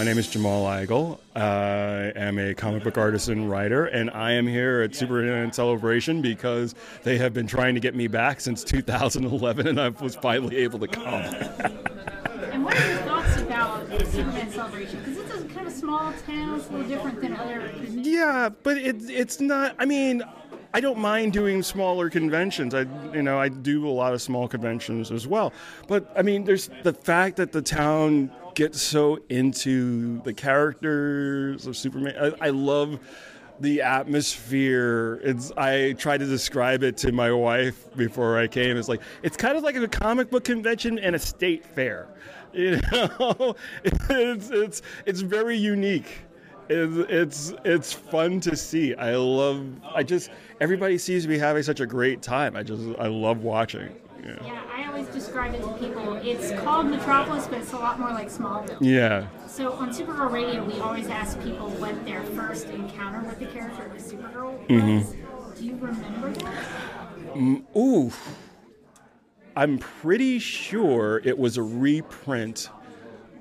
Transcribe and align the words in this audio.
My 0.00 0.04
name 0.04 0.16
is 0.16 0.28
Jamal 0.28 0.64
Igle. 0.64 1.18
I 1.36 2.18
am 2.18 2.38
a 2.38 2.54
comic 2.54 2.84
book 2.84 2.96
artist 2.96 3.28
and 3.28 3.50
writer, 3.50 3.84
and 3.84 4.08
I 4.08 4.32
am 4.32 4.46
here 4.46 4.80
at 4.80 4.94
Superman 4.94 5.52
Celebration 5.52 6.22
because 6.22 6.74
they 7.02 7.18
have 7.18 7.34
been 7.34 7.46
trying 7.46 7.74
to 7.74 7.82
get 7.82 7.94
me 7.94 8.06
back 8.06 8.40
since 8.40 8.64
2011, 8.64 9.68
and 9.68 9.78
I 9.78 9.90
was 9.90 10.16
finally 10.16 10.56
able 10.56 10.78
to 10.78 10.88
come. 10.88 11.04
And 11.04 12.64
what 12.64 12.80
are 12.80 12.88
your 12.88 12.98
thoughts 13.00 13.36
about 13.42 13.90
Superman 14.06 14.50
Celebration? 14.50 15.00
Because 15.00 15.18
it's 15.18 15.34
a 15.34 15.54
kind 15.54 15.66
of 15.66 15.72
small 15.74 16.14
town, 16.26 16.58
it's 16.58 16.68
a 16.70 16.72
little 16.72 16.88
different 16.88 17.20
than 17.20 17.36
other. 17.36 17.70
Yeah, 17.90 18.48
but 18.62 18.78
it, 18.78 19.02
it's 19.10 19.38
not. 19.38 19.76
I 19.78 19.84
mean, 19.84 20.22
I 20.72 20.80
don't 20.80 20.98
mind 20.98 21.34
doing 21.34 21.62
smaller 21.62 22.08
conventions. 22.08 22.74
I, 22.74 22.86
you 23.12 23.22
know, 23.22 23.38
I 23.38 23.50
do 23.50 23.86
a 23.86 23.90
lot 23.90 24.14
of 24.14 24.22
small 24.22 24.48
conventions 24.48 25.10
as 25.10 25.26
well. 25.26 25.52
But 25.88 26.10
I 26.16 26.22
mean, 26.22 26.44
there's 26.44 26.70
the 26.84 26.94
fact 26.94 27.36
that 27.36 27.52
the 27.52 27.60
town 27.60 28.30
gets 28.60 28.82
so 28.82 29.18
into 29.30 30.20
the 30.20 30.34
characters 30.34 31.66
of 31.66 31.74
Superman. 31.74 32.14
I, 32.20 32.48
I 32.48 32.50
love 32.50 33.00
the 33.58 33.80
atmosphere. 33.80 35.18
It's. 35.24 35.50
I 35.56 35.92
tried 35.94 36.18
to 36.18 36.26
describe 36.26 36.82
it 36.82 36.98
to 36.98 37.10
my 37.10 37.32
wife 37.32 37.86
before 37.96 38.38
I 38.38 38.48
came. 38.48 38.76
It's 38.76 38.86
like 38.86 39.00
it's 39.22 39.38
kind 39.38 39.56
of 39.56 39.62
like 39.62 39.76
a 39.76 39.88
comic 39.88 40.30
book 40.30 40.44
convention 40.44 40.98
and 40.98 41.16
a 41.16 41.18
state 41.18 41.64
fair. 41.64 42.08
You 42.52 42.80
know, 42.90 43.54
it's 43.84 44.50
it's 44.50 44.82
it's 45.06 45.20
very 45.20 45.56
unique 45.56 46.24
it's, 46.68 46.96
it's 47.08 47.54
it's 47.64 47.92
fun 47.92 48.40
to 48.40 48.56
see. 48.56 48.94
I 48.96 49.14
love. 49.14 49.64
I 49.94 50.02
just 50.02 50.30
everybody 50.60 50.98
seems 50.98 51.22
to 51.22 51.28
be 51.28 51.38
having 51.38 51.62
such 51.62 51.78
a 51.78 51.86
great 51.86 52.22
time. 52.22 52.56
I 52.56 52.64
just 52.64 52.82
I 52.98 53.06
love 53.06 53.44
watching. 53.44 53.94
Yeah. 54.24 54.36
Yeah, 54.44 54.62
I 54.74 54.86
always 54.86 55.06
describe 55.08 55.54
it 55.54 55.62
to 55.62 55.72
people. 55.74 56.14
It's 56.16 56.52
called 56.60 56.86
Metropolis, 56.86 57.46
but 57.46 57.58
it's 57.58 57.72
a 57.72 57.76
lot 57.78 57.98
more 57.98 58.10
like 58.10 58.28
Smallville. 58.28 58.78
Yeah. 58.80 59.26
So 59.46 59.72
on 59.72 59.90
Supergirl 59.90 60.30
Radio, 60.30 60.64
we 60.64 60.78
always 60.80 61.08
ask 61.08 61.40
people 61.42 61.70
what 61.70 62.04
their 62.04 62.22
first 62.22 62.66
encounter 62.68 63.20
with 63.26 63.38
the 63.38 63.46
character 63.46 63.86
of 63.86 63.92
Supergirl 63.98 64.58
was. 64.58 64.68
Mhm. 64.68 65.56
Do 65.58 65.64
you 65.66 65.74
remember 65.76 66.30
that? 66.32 66.64
Mm, 67.34 67.64
ooh. 67.76 68.12
I'm 69.56 69.78
pretty 69.78 70.38
sure 70.38 71.20
it 71.24 71.38
was 71.38 71.56
a 71.56 71.62
reprint 71.62 72.70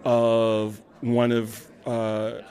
of 0.04 0.82
one 1.02 1.32
of 1.32 1.66
uh, 1.86 2.42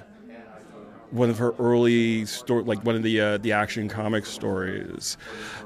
one 1.11 1.31
of 1.31 1.39
her 1.39 1.55
early 1.59 2.25
story, 2.27 2.65
like 2.65 2.85
one 2.85 2.95
of 2.95 3.03
the 3.03 3.21
uh, 3.21 3.39
the 3.39 3.53
action 3.53 3.89
comic 3.89 4.27
stories. 4.27 5.17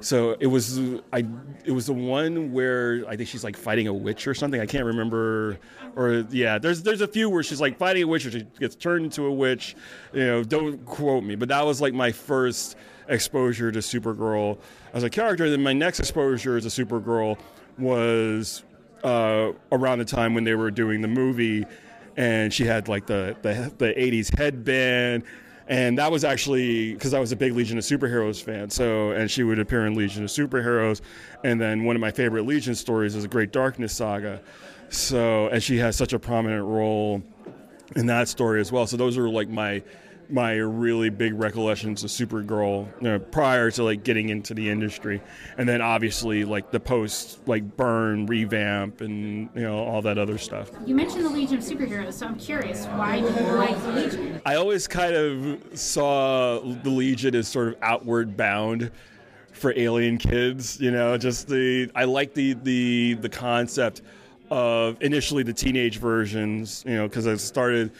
So 0.01 0.37
it 0.41 0.47
was 0.47 0.81
I 1.13 1.27
it 1.65 1.73
was 1.73 1.87
the 1.87 1.93
one 1.93 2.53
where 2.53 3.05
I 3.09 3.17
think 3.17 3.29
she's 3.29 3.45
like 3.45 3.57
fighting 3.57 3.89
a 3.89 3.93
witch 3.93 4.27
or 4.27 4.35
something. 4.35 4.61
I 4.61 4.67
can't 4.67 4.85
remember. 4.85 5.59
Or 5.97 6.25
yeah, 6.31 6.59
there's 6.59 6.83
there's 6.83 7.01
a 7.01 7.09
few 7.09 7.29
where 7.29 7.43
she's 7.43 7.61
like 7.61 7.79
fighting 7.79 8.05
a 8.05 8.07
witch 8.07 8.27
or 8.27 8.31
she 8.31 8.47
gets 8.59 8.77
turned 8.77 9.05
into 9.05 9.25
a 9.27 9.33
witch. 9.33 9.77
You 10.13 10.25
know, 10.25 10.45
don't 10.45 10.85
quote 10.87 11.25
me, 11.25 11.35
but 11.35 11.49
that 11.49 11.65
was 11.65 11.81
like 11.81 11.95
my 11.95 12.13
first 12.13 12.77
exposure 13.09 13.73
to 13.73 13.81
Supergirl 13.81 14.59
as 14.93 15.03
a 15.03 15.11
character. 15.11 15.45
And 15.45 15.53
then 15.53 15.63
my 15.63 15.73
next 15.73 16.01
exposure 16.01 16.57
as 16.57 16.67
a 16.67 16.69
Supergirl 16.69 17.39
was 17.79 18.65
uh, 19.05 19.53
around 19.71 19.99
the 19.99 20.05
time 20.05 20.35
when 20.35 20.45
they 20.45 20.55
were 20.55 20.71
doing 20.71 21.01
the 21.01 21.09
movie, 21.09 21.67
and 22.17 22.53
she 22.53 22.65
had 22.65 22.89
like 22.89 23.07
the 23.07 23.37
the, 23.43 23.73
the 23.79 23.95
'80s 23.95 24.37
headband. 24.37 25.25
And 25.69 25.97
that 25.99 26.11
was 26.11 26.25
actually 26.25 26.93
because 26.95 27.15
I 27.15 27.21
was 27.21 27.31
a 27.33 27.37
big 27.37 27.55
Legion 27.55 27.79
of 27.79 27.85
Superheroes 27.85 28.43
fan. 28.43 28.69
So, 28.69 29.13
and 29.13 29.31
she 29.31 29.45
would 29.45 29.59
appear 29.59 29.87
in 29.87 29.95
Legion 29.95 30.25
of 30.25 30.29
Superheroes. 30.29 31.01
And 31.45 31.61
then 31.61 31.85
one 31.85 31.95
of 31.97 32.01
my 32.01 32.11
favorite 32.11 32.47
Legion 32.47 32.75
stories 32.75 33.15
is 33.15 33.23
the 33.23 33.29
Great 33.29 33.53
Darkness 33.53 33.93
Saga. 33.95 34.41
So, 34.91 35.47
and 35.49 35.63
she 35.63 35.79
has 35.79 35.97
such 35.97 36.13
a 36.13 36.19
prominent 36.19 36.67
role 36.67 37.23
in 37.97 38.07
that 38.07 38.29
story 38.29 38.61
as 38.61 38.73
well. 38.73 38.87
So 38.87 38.97
those 38.97 39.17
are 39.17 39.29
like 39.29 39.49
my 39.49 39.83
my 40.33 40.55
really 40.55 41.11
big 41.11 41.35
recollections 41.35 42.03
of 42.03 42.11
Supergirl 42.11 42.87
you 43.03 43.09
know, 43.09 43.19
prior 43.19 43.71
to 43.73 43.85
like 43.85 44.03
getting 44.03 44.31
into 44.31 44.55
the 44.55 44.69
industry, 44.71 45.21
and 45.59 45.69
then 45.69 45.83
obviously 45.83 46.45
like 46.45 46.71
the 46.71 46.81
post 46.81 47.47
like 47.47 47.77
Byrne 47.77 48.27
revamp 48.27 49.03
and 49.03 49.51
you 49.55 49.63
know 49.63 49.79
all 49.79 50.01
that 50.03 50.19
other 50.19 50.39
stuff. 50.39 50.71
You 50.87 50.95
mentioned 50.95 51.25
the 51.25 51.31
Legion 51.31 51.59
of 51.59 51.65
Superheroes, 51.65 52.15
so 52.15 52.27
I'm 52.27 52.39
curious. 52.39 52.87
Why 52.87 53.21
do 53.21 53.27
you 53.27 53.53
like 53.53 53.81
the 53.83 53.93
Legion? 53.93 54.41
I 54.47 54.55
always 54.55 54.89
kind 54.89 55.15
of 55.15 55.79
saw 55.79 56.61
the 56.61 56.91
Legion 56.91 57.35
as 57.35 57.47
sort 57.47 57.69
of 57.69 57.77
outward 57.83 58.37
bound 58.37 58.91
for 59.53 59.75
alien 59.77 60.17
kids. 60.17 60.81
You 60.81 60.91
know, 60.91 61.19
just 61.19 61.47
the 61.47 61.91
I 61.95 62.05
like 62.05 62.33
the 62.33 62.55
the 62.55 63.15
the 63.15 63.29
concept 63.29 64.03
of 64.51 64.97
initially 65.03 65.43
the 65.43 65.53
teenage 65.53 65.99
versions. 65.99 66.85
You 66.87 66.97
know, 66.97 67.09
because 67.09 67.27
I 67.27 67.37
started 67.37 67.93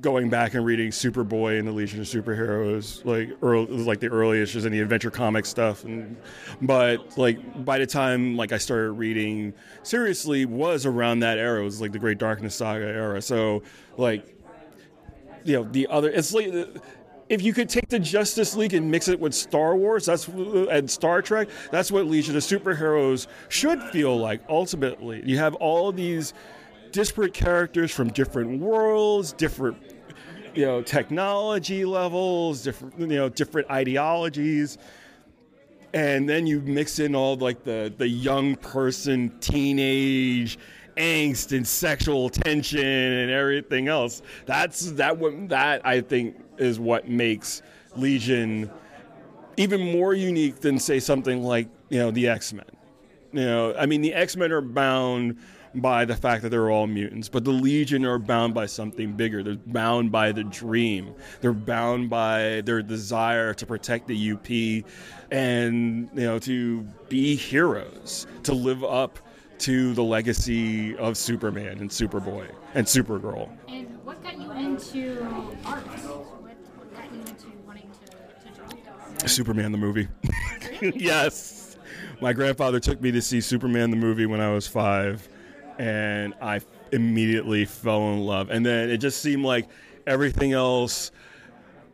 going 0.00 0.30
back 0.30 0.54
and 0.54 0.64
reading 0.64 0.90
Superboy 0.90 1.58
and 1.58 1.68
the 1.68 1.72
Legion 1.72 2.00
of 2.00 2.06
Superheroes, 2.06 3.04
like 3.04 3.36
early, 3.42 3.66
like 3.66 4.00
the 4.00 4.08
early 4.08 4.40
issues 4.40 4.64
and 4.64 4.74
the 4.74 4.80
Adventure 4.80 5.10
Comics 5.10 5.48
stuff. 5.48 5.84
And 5.84 6.16
but 6.62 7.18
like 7.18 7.64
by 7.64 7.78
the 7.78 7.86
time 7.86 8.36
like 8.36 8.52
I 8.52 8.58
started 8.58 8.92
reading 8.92 9.52
seriously 9.82 10.46
was 10.46 10.86
around 10.86 11.20
that 11.20 11.38
era. 11.38 11.60
It 11.60 11.64
was 11.64 11.80
like 11.80 11.92
the 11.92 11.98
Great 11.98 12.18
Darkness 12.18 12.54
Saga 12.54 12.86
era. 12.86 13.20
So 13.20 13.62
like 13.96 14.36
you 15.44 15.54
know 15.54 15.64
the 15.64 15.86
other 15.88 16.10
it's 16.10 16.32
like 16.32 16.52
if 17.28 17.40
you 17.40 17.52
could 17.52 17.68
take 17.68 17.88
the 17.88 17.98
Justice 17.98 18.54
League 18.56 18.74
and 18.74 18.90
mix 18.90 19.08
it 19.08 19.18
with 19.18 19.34
Star 19.34 19.74
Wars, 19.74 20.06
that's 20.06 20.28
and 20.28 20.90
Star 20.90 21.22
Trek, 21.22 21.48
that's 21.70 21.90
what 21.90 22.06
Legion 22.06 22.36
of 22.36 22.42
Superheroes 22.42 23.26
should 23.48 23.82
feel 23.84 24.18
like. 24.18 24.42
Ultimately, 24.48 25.22
you 25.24 25.38
have 25.38 25.54
all 25.54 25.92
these 25.92 26.34
disparate 26.92 27.34
characters 27.34 27.90
from 27.90 28.08
different 28.10 28.60
worlds, 28.60 29.32
different 29.32 29.76
you 30.54 30.64
know 30.64 30.82
technology 30.82 31.84
levels, 31.84 32.62
different 32.62 32.98
you 32.98 33.06
know 33.06 33.28
different 33.28 33.70
ideologies, 33.70 34.78
and 35.94 36.28
then 36.28 36.46
you 36.46 36.60
mix 36.60 36.98
in 36.98 37.14
all 37.14 37.36
like 37.36 37.64
the 37.64 37.92
the 37.96 38.08
young 38.08 38.56
person, 38.56 39.36
teenage 39.40 40.58
angst 40.96 41.56
and 41.56 41.66
sexual 41.66 42.28
tension 42.28 42.84
and 42.84 43.30
everything 43.30 43.88
else. 43.88 44.22
That's 44.46 44.92
that 44.92 45.16
what 45.16 45.48
that 45.48 45.84
I 45.86 46.00
think 46.00 46.36
is 46.58 46.78
what 46.78 47.08
makes 47.08 47.62
Legion 47.96 48.70
even 49.56 49.80
more 49.80 50.14
unique 50.14 50.60
than 50.60 50.78
say 50.78 51.00
something 51.00 51.42
like 51.42 51.68
you 51.88 51.98
know 51.98 52.10
the 52.10 52.28
X 52.28 52.52
Men. 52.52 52.64
You 53.32 53.44
know, 53.44 53.74
I 53.78 53.86
mean 53.86 54.02
the 54.02 54.14
X 54.14 54.36
Men 54.36 54.52
are 54.52 54.60
bound 54.60 55.38
by 55.74 56.04
the 56.04 56.16
fact 56.16 56.42
that 56.42 56.50
they're 56.50 56.70
all 56.70 56.86
mutants, 56.86 57.28
but 57.28 57.44
the 57.44 57.50
Legion 57.50 58.04
are 58.04 58.18
bound 58.18 58.54
by 58.54 58.66
something 58.66 59.12
bigger. 59.14 59.42
They're 59.42 59.54
bound 59.54 60.12
by 60.12 60.32
the 60.32 60.44
dream. 60.44 61.14
They're 61.40 61.52
bound 61.52 62.10
by 62.10 62.62
their 62.64 62.82
desire 62.82 63.54
to 63.54 63.66
protect 63.66 64.06
the 64.06 64.32
UP 64.32 64.50
and 65.30 66.10
you 66.14 66.24
know 66.24 66.38
to 66.40 66.82
be 67.08 67.34
heroes, 67.34 68.26
to 68.44 68.52
live 68.52 68.84
up 68.84 69.18
to 69.60 69.94
the 69.94 70.02
legacy 70.02 70.96
of 70.96 71.16
Superman 71.16 71.78
and 71.78 71.88
Superboy 71.88 72.50
and 72.74 72.86
Supergirl. 72.86 73.48
And 73.68 73.86
what 74.04 74.22
got 74.22 74.38
you 74.38 74.50
into 74.52 75.22
art? 75.64 75.84
What, 75.86 76.56
what 76.76 76.94
got 76.94 77.12
you 77.12 77.20
into 77.20 77.46
wanting 77.64 77.88
to, 78.04 78.10
to 78.10 79.16
draw? 79.18 79.26
Superman 79.28 79.72
the 79.72 79.78
movie. 79.78 80.08
yes. 80.96 81.76
My 82.20 82.32
grandfather 82.32 82.80
took 82.80 83.00
me 83.00 83.10
to 83.12 83.22
see 83.22 83.40
Superman 83.40 83.90
the 83.90 83.96
movie 83.96 84.26
when 84.26 84.40
I 84.40 84.52
was 84.52 84.66
five, 84.66 85.28
and 85.82 86.32
I 86.40 86.60
immediately 86.92 87.64
fell 87.64 88.12
in 88.12 88.20
love. 88.20 88.50
And 88.50 88.64
then 88.64 88.88
it 88.88 88.98
just 88.98 89.20
seemed 89.20 89.44
like 89.44 89.68
everything 90.06 90.52
else 90.52 91.10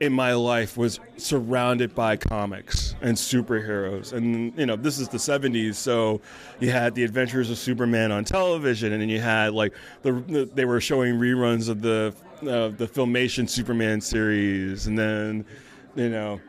in 0.00 0.12
my 0.12 0.34
life 0.34 0.76
was 0.76 1.00
surrounded 1.16 1.94
by 1.94 2.14
comics 2.14 2.94
and 3.00 3.16
superheroes. 3.16 4.12
And, 4.12 4.56
you 4.58 4.66
know, 4.66 4.76
this 4.76 4.98
is 4.98 5.08
the 5.08 5.16
70s, 5.16 5.76
so 5.76 6.20
you 6.60 6.70
had 6.70 6.94
The 6.94 7.02
Adventures 7.02 7.50
of 7.50 7.56
Superman 7.56 8.12
on 8.12 8.24
television, 8.24 8.92
and 8.92 9.00
then 9.00 9.08
you 9.08 9.20
had, 9.20 9.54
like, 9.54 9.72
the, 10.02 10.12
the 10.12 10.44
they 10.54 10.66
were 10.66 10.82
showing 10.82 11.14
reruns 11.14 11.70
of 11.70 11.80
the, 11.80 12.14
uh, 12.42 12.68
the 12.68 12.86
Filmation 12.86 13.48
Superman 13.48 14.02
series, 14.02 14.86
and 14.86 14.98
then, 14.98 15.46
you 15.96 16.10
know, 16.10 16.40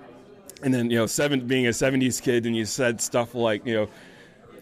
and 0.62 0.74
then, 0.74 0.92
you 0.92 0.98
know, 0.98 1.06
seven, 1.06 1.48
being 1.48 1.68
a 1.68 1.72
70s 1.72 2.22
kid, 2.22 2.46
and 2.46 2.56
you 2.56 2.66
said 2.66 3.00
stuff 3.00 3.34
like, 3.34 3.66
you 3.66 3.74
know, 3.74 3.90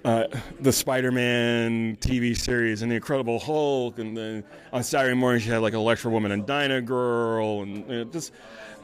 uh, 0.06 0.28
the 0.60 0.72
Spider-Man 0.72 1.98
TV 1.98 2.38
series 2.38 2.82
and 2.82 2.92
the 2.92 2.96
Incredible 2.96 3.40
Hulk, 3.40 4.00
and 4.00 4.16
then 4.16 4.44
on 4.74 4.84
Saturday 4.84 5.16
mornings 5.16 5.46
you 5.46 5.54
had 5.54 5.62
like 5.62 5.74
Electra 5.74 6.12
Woman 6.12 6.32
and 6.32 6.46
Dyna 6.46 6.82
Girl, 6.82 7.62
and 7.62 7.78
you 7.90 7.98
know, 7.98 8.04
just 8.06 8.34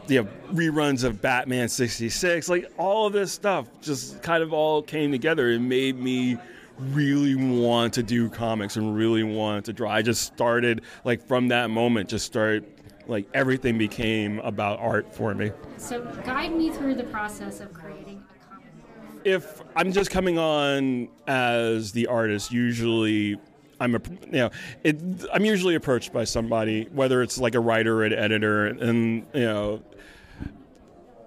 you 0.08 0.24
know, 0.24 0.30
reruns 0.52 1.04
of 1.04 1.22
Batman 1.22 1.70
'66. 1.70 2.50
Like 2.50 2.72
all 2.78 3.08
of 3.08 3.14
this 3.14 3.32
stuff 3.32 3.68
just 3.82 4.22
kind 4.22 4.44
of 4.44 4.54
all 4.54 4.82
came 4.82 5.12
together 5.12 5.52
and 5.52 5.68
made 5.68 5.98
me 6.00 6.38
really 6.80 7.36
want 7.36 7.94
to 7.94 8.04
do 8.04 8.30
comics 8.30 8.76
and 8.76 8.96
really 8.96 9.24
want 9.24 9.66
to 9.66 9.74
draw. 9.74 9.92
I 9.92 10.02
just 10.02 10.24
started 10.24 10.82
like 11.04 11.22
from 11.22 11.48
that 11.50 11.70
moment, 11.70 12.10
just 12.10 12.26
started 12.26 12.66
like 13.08 13.28
everything 13.34 13.78
became 13.78 14.40
about 14.40 14.80
art 14.80 15.14
for 15.14 15.34
me. 15.34 15.52
So 15.78 16.04
guide 16.26 16.56
me 16.56 16.70
through 16.72 16.96
the 16.96 17.04
process 17.04 17.60
of 17.60 17.74
creating. 17.74 18.13
If 19.26 19.62
I'm 19.76 19.92
just 19.92 20.12
coming 20.12 20.38
on 20.38 21.10
as 21.28 21.92
the 21.92 22.08
artist, 22.08 22.52
usually 22.52 23.38
I'm 23.80 23.96
a 23.96 24.02
you 24.26 24.32
know 24.32 24.50
it, 24.84 25.02
I'm 25.34 25.46
usually 25.46 25.76
approached 25.76 26.14
by 26.14 26.24
somebody, 26.24 26.88
whether 26.92 27.22
it's 27.22 27.38
like 27.38 27.56
a 27.56 27.60
writer 27.60 28.02
or 28.02 28.06
an 28.06 28.14
editor, 28.14 28.68
and 28.68 29.26
you 29.34 29.46
know 29.46 29.84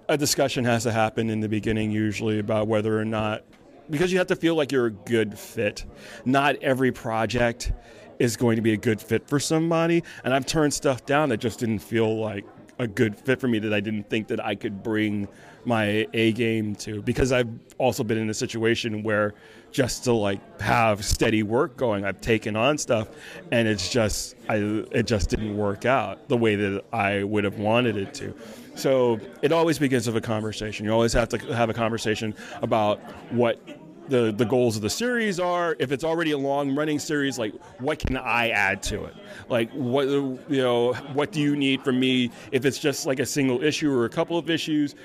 a 0.09 0.17
discussion 0.17 0.63
has 0.65 0.83
to 0.83 0.91
happen 0.91 1.29
in 1.29 1.41
the 1.41 1.49
beginning 1.49 1.91
usually 1.91 2.39
about 2.39 2.67
whether 2.67 2.99
or 2.99 3.05
not 3.05 3.43
because 3.89 4.11
you 4.11 4.17
have 4.17 4.27
to 4.27 4.35
feel 4.35 4.55
like 4.55 4.71
you're 4.71 4.87
a 4.87 4.91
good 4.91 5.37
fit. 5.37 5.85
Not 6.25 6.55
every 6.57 6.91
project 6.91 7.71
is 8.19 8.35
going 8.35 8.55
to 8.55 8.61
be 8.61 8.73
a 8.73 8.77
good 8.77 8.99
fit 9.01 9.27
for 9.27 9.39
somebody, 9.39 10.03
and 10.23 10.33
I've 10.33 10.45
turned 10.45 10.73
stuff 10.73 11.05
down 11.05 11.29
that 11.29 11.37
just 11.37 11.59
didn't 11.59 11.79
feel 11.79 12.19
like 12.19 12.45
a 12.79 12.87
good 12.87 13.17
fit 13.17 13.39
for 13.39 13.47
me 13.47 13.59
that 13.59 13.73
I 13.73 13.79
didn't 13.79 14.09
think 14.09 14.27
that 14.27 14.43
I 14.43 14.55
could 14.55 14.83
bring 14.83 15.27
my 15.65 16.07
A 16.13 16.31
game 16.31 16.75
to 16.75 17.01
because 17.01 17.31
I've 17.31 17.49
also 17.77 18.03
been 18.03 18.17
in 18.17 18.29
a 18.29 18.33
situation 18.33 19.03
where 19.03 19.33
just 19.71 20.05
to 20.05 20.13
like 20.13 20.61
have 20.61 21.03
steady 21.03 21.43
work 21.43 21.75
going 21.75 22.05
I've 22.05 22.21
taken 22.21 22.55
on 22.55 22.77
stuff 22.77 23.09
and 23.51 23.67
it's 23.67 23.89
just 23.89 24.35
I 24.47 24.55
it 24.91 25.07
just 25.07 25.29
didn't 25.29 25.57
work 25.57 25.85
out 25.85 26.29
the 26.29 26.37
way 26.37 26.55
that 26.55 26.85
I 26.93 27.23
would 27.23 27.43
have 27.43 27.59
wanted 27.59 27.97
it 27.97 28.13
to. 28.15 28.33
So 28.75 29.19
it 29.41 29.51
always 29.51 29.79
begins 29.79 30.05
with 30.05 30.15
a 30.15 30.21
conversation. 30.21 30.85
You 30.85 30.93
always 30.93 31.13
have 31.13 31.29
to 31.29 31.37
have 31.53 31.69
a 31.69 31.73
conversation 31.73 32.35
about 32.61 32.99
what 33.31 33.59
the, 34.09 34.31
the 34.31 34.45
goals 34.45 34.75
of 34.75 34.81
the 34.81 34.89
series 34.89 35.39
are. 35.39 35.75
If 35.79 35.91
it's 35.91 36.03
already 36.03 36.31
a 36.31 36.37
long 36.37 36.75
running 36.75 36.99
series, 36.99 37.37
like 37.37 37.53
what 37.79 37.99
can 37.99 38.17
I 38.17 38.49
add 38.49 38.81
to 38.83 39.05
it? 39.05 39.13
Like 39.49 39.71
what 39.71 40.07
you 40.07 40.39
know, 40.49 40.93
what 41.13 41.31
do 41.31 41.41
you 41.41 41.55
need 41.55 41.81
from 41.83 41.99
me? 41.99 42.31
If 42.51 42.65
it's 42.65 42.79
just 42.79 43.05
like 43.05 43.19
a 43.19 43.25
single 43.25 43.63
issue 43.63 43.91
or 43.91 44.05
a 44.05 44.09
couple 44.09 44.37
of 44.37 44.49
issues, 44.49 44.95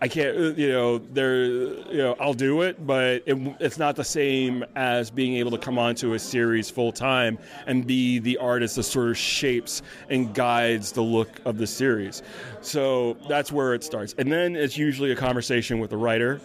I 0.00 0.08
can't. 0.08 0.36
uh, 0.36 0.40
You 0.56 0.72
know, 0.72 0.98
there. 0.98 1.44
You 1.44 1.98
know, 1.98 2.16
I'll 2.18 2.34
do 2.34 2.62
it, 2.62 2.84
but 2.84 3.22
it, 3.24 3.38
it's 3.60 3.78
not 3.78 3.94
the 3.94 4.02
same 4.02 4.64
as 4.74 5.12
being 5.12 5.36
able 5.36 5.52
to 5.52 5.58
come 5.58 5.78
onto 5.78 6.14
a 6.14 6.18
series 6.18 6.68
full 6.68 6.90
time 6.90 7.38
and 7.68 7.86
be 7.86 8.18
the 8.18 8.36
artist 8.38 8.74
that 8.76 8.82
sort 8.82 9.10
of 9.10 9.16
shapes 9.16 9.80
and 10.10 10.34
guides 10.34 10.90
the 10.90 11.02
look 11.02 11.40
of 11.44 11.56
the 11.56 11.68
series. 11.68 12.24
So 12.62 13.16
that's 13.28 13.52
where 13.52 13.74
it 13.74 13.84
starts, 13.84 14.16
and 14.18 14.30
then 14.30 14.56
it's 14.56 14.76
usually 14.76 15.12
a 15.12 15.16
conversation 15.16 15.78
with 15.78 15.90
the 15.90 15.96
writer 15.96 16.40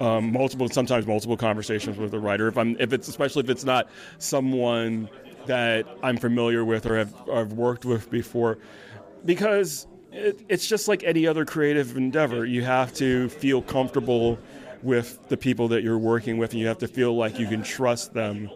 um, 0.00 0.32
multiple, 0.32 0.68
sometimes 0.68 1.06
multiple 1.06 1.36
conversations 1.36 1.96
with 1.96 2.10
the 2.10 2.18
writer. 2.18 2.48
If 2.48 2.58
I'm, 2.58 2.76
if 2.78 2.92
it's 2.92 3.08
especially 3.08 3.44
if 3.44 3.50
it's 3.50 3.64
not 3.64 3.88
someone 4.18 5.08
that 5.46 5.86
I'm 6.02 6.16
familiar 6.16 6.64
with 6.64 6.86
or 6.86 6.98
have, 6.98 7.14
or 7.26 7.36
have 7.38 7.52
worked 7.52 7.84
with 7.84 8.10
before, 8.10 8.58
because 9.24 9.86
it, 10.12 10.42
it's 10.48 10.66
just 10.66 10.88
like 10.88 11.04
any 11.04 11.26
other 11.26 11.44
creative 11.44 11.96
endeavor. 11.96 12.44
You 12.44 12.62
have 12.62 12.92
to 12.94 13.28
feel 13.28 13.62
comfortable 13.62 14.38
with 14.82 15.18
the 15.28 15.36
people 15.36 15.68
that 15.68 15.82
you're 15.82 15.98
working 15.98 16.38
with, 16.38 16.52
and 16.52 16.60
you 16.60 16.66
have 16.66 16.78
to 16.78 16.88
feel 16.88 17.16
like 17.16 17.38
you 17.38 17.46
can 17.46 17.62
trust 17.62 18.12
them 18.12 18.50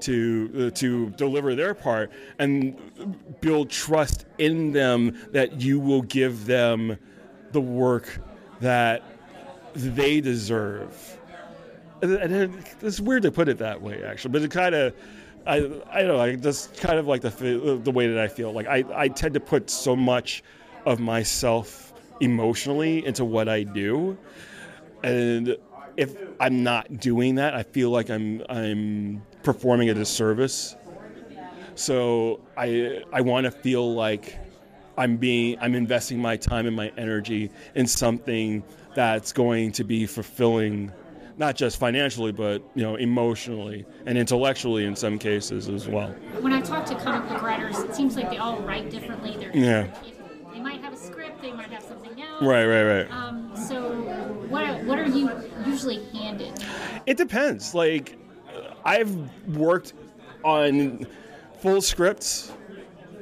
to 0.00 0.68
uh, 0.68 0.78
to 0.78 1.10
deliver 1.10 1.54
their 1.54 1.74
part 1.74 2.10
and 2.38 2.76
build 3.40 3.70
trust 3.70 4.24
in 4.38 4.72
them 4.72 5.18
that 5.32 5.60
you 5.60 5.78
will 5.78 6.02
give 6.02 6.46
them 6.46 6.96
the 7.52 7.60
work 7.60 8.20
that 8.60 9.02
they 9.74 10.20
deserve. 10.20 11.18
And 12.02 12.14
and 12.14 12.34
it, 12.34 12.50
it's 12.82 13.00
weird 13.00 13.22
to 13.22 13.32
put 13.32 13.48
it 13.48 13.58
that 13.58 13.80
way, 13.80 14.02
actually, 14.02 14.32
but 14.32 14.42
it 14.42 14.50
kind 14.50 14.74
of, 14.74 14.94
I, 15.46 15.56
I 15.90 16.02
don't 16.02 16.08
know, 16.08 16.20
I 16.20 16.34
just 16.36 16.76
kind 16.80 16.98
of 16.98 17.06
like 17.06 17.20
the 17.20 17.80
the 17.82 17.90
way 17.90 18.06
that 18.06 18.18
I 18.18 18.28
feel. 18.28 18.52
Like 18.52 18.66
I, 18.66 18.84
I 18.94 19.08
tend 19.08 19.34
to 19.34 19.40
put 19.40 19.68
so 19.68 19.94
much 19.94 20.42
of 20.86 20.98
myself 20.98 21.92
emotionally 22.20 23.04
into 23.04 23.24
what 23.24 23.48
I 23.48 23.64
do, 23.64 24.16
and 25.02 25.56
if 25.96 26.16
I'm 26.38 26.62
not 26.62 26.98
doing 26.98 27.34
that, 27.34 27.54
I 27.54 27.62
feel 27.62 27.90
like 27.90 28.08
I'm 28.10 28.42
I'm 28.48 29.22
performing 29.42 29.90
a 29.90 29.94
disservice. 29.94 30.76
So 31.74 32.40
I 32.56 33.02
I 33.12 33.20
want 33.20 33.44
to 33.44 33.50
feel 33.50 33.94
like 33.94 34.38
I'm 34.96 35.16
being 35.16 35.58
I'm 35.60 35.74
investing 35.74 36.18
my 36.18 36.36
time 36.36 36.66
and 36.66 36.74
my 36.76 36.92
energy 36.96 37.50
in 37.74 37.86
something 37.86 38.62
that's 38.94 39.32
going 39.32 39.72
to 39.72 39.84
be 39.84 40.06
fulfilling 40.06 40.92
not 41.36 41.56
just 41.56 41.78
financially 41.78 42.32
but 42.32 42.62
you 42.74 42.82
know 42.82 42.96
emotionally 42.96 43.86
and 44.06 44.18
intellectually 44.18 44.84
in 44.84 44.94
some 44.94 45.18
cases 45.18 45.68
as 45.68 45.88
well. 45.88 46.10
When 46.40 46.52
I 46.52 46.60
talk 46.60 46.84
to 46.86 46.94
comic 46.96 47.28
book 47.28 47.42
writers, 47.42 47.78
it 47.78 47.94
seems 47.94 48.16
like 48.16 48.30
they 48.30 48.38
all 48.38 48.60
write 48.60 48.90
differently. 48.90 49.36
They're 49.36 49.56
Yeah. 49.56 49.86
They 50.52 50.60
might 50.60 50.80
have 50.82 50.92
a 50.92 50.96
script, 50.96 51.40
they 51.40 51.52
might 51.52 51.70
have 51.70 51.82
something 51.82 52.20
else. 52.20 52.42
Right, 52.42 52.66
right, 52.66 52.84
right. 52.84 53.10
Um, 53.10 53.52
so, 53.56 53.92
what 54.48 54.84
what 54.84 54.98
are 54.98 55.06
you 55.06 55.30
usually 55.64 56.04
handed? 56.12 56.62
It 57.06 57.16
depends. 57.16 57.74
Like, 57.74 58.18
I've 58.84 59.14
worked 59.56 59.94
on 60.44 61.06
full 61.60 61.80
scripts 61.80 62.52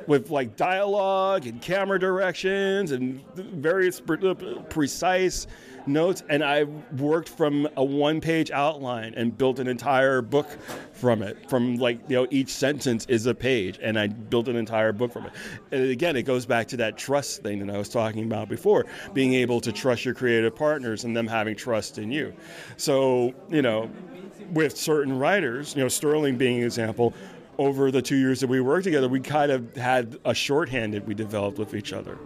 with 0.08 0.30
like 0.30 0.56
dialogue 0.56 1.46
and 1.46 1.60
camera 1.60 2.00
directions 2.00 2.92
and 2.92 3.22
various 3.36 4.00
pre- 4.00 4.26
uh, 4.26 4.34
precise 4.70 5.46
notes, 5.86 6.22
and 6.30 6.42
I've 6.42 6.70
worked 6.98 7.28
from 7.28 7.68
a 7.76 7.84
one-page 7.84 8.50
outline 8.50 9.14
and 9.14 9.36
built 9.36 9.58
an 9.58 9.68
entire 9.68 10.22
book 10.22 10.48
from 10.92 11.22
it. 11.22 11.48
From 11.48 11.76
like 11.76 12.00
you 12.08 12.16
know, 12.16 12.26
each 12.30 12.48
sentence 12.48 13.04
is 13.06 13.26
a 13.26 13.34
page, 13.34 13.78
and 13.82 13.98
I 13.98 14.06
built 14.08 14.48
an 14.48 14.56
entire 14.56 14.92
book 14.92 15.12
from 15.12 15.26
it. 15.26 15.32
And 15.70 15.90
again, 15.90 16.16
it 16.16 16.22
goes 16.22 16.46
back 16.46 16.68
to 16.68 16.78
that 16.78 16.96
trust 16.96 17.42
thing 17.42 17.64
that 17.64 17.74
I 17.74 17.78
was 17.78 17.90
talking 17.90 18.24
about 18.24 18.48
before, 18.48 18.86
being 19.12 19.34
able 19.34 19.60
to 19.60 19.72
trust 19.72 20.06
your 20.06 20.14
creative 20.14 20.56
partners 20.56 21.04
and 21.04 21.14
them 21.14 21.26
having 21.26 21.54
trust 21.54 21.98
in 21.98 22.10
you. 22.10 22.32
So 22.78 23.34
you 23.50 23.60
know, 23.60 23.90
with 24.52 24.76
certain 24.76 25.18
writers, 25.18 25.76
you 25.76 25.82
know, 25.82 25.88
Sterling 25.88 26.38
being 26.38 26.58
an 26.58 26.64
example, 26.64 27.12
over 27.58 27.90
the 27.90 28.00
two 28.00 28.16
years 28.16 28.40
that 28.40 28.46
we 28.46 28.60
worked 28.60 28.84
together, 28.84 29.08
we 29.08 29.20
kind 29.20 29.50
of 29.50 29.74
had 29.76 30.16
a 30.24 30.32
shorthand 30.34 30.94
that 30.94 31.04
we 31.04 31.14
developed 31.14 31.58
with 31.58 31.74
each 31.74 31.92
other, 31.92 32.16